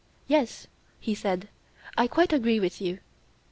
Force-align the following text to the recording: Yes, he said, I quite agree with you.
Yes, 0.27 0.65
he 0.99 1.13
said, 1.13 1.47
I 1.95 2.07
quite 2.07 2.33
agree 2.33 2.59
with 2.59 2.81
you. 2.81 2.97